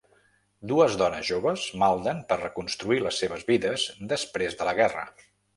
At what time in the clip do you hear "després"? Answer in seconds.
4.15-4.63